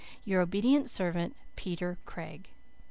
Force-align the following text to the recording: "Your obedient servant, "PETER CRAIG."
"Your 0.25 0.41
obedient 0.41 0.89
servant, 0.89 1.35
"PETER 1.55 1.99
CRAIG." 2.05 2.49